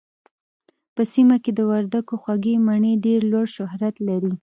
[0.95, 4.33] په سيمه کې د وردګو خوږې مڼې ډېر لوړ شهرت لري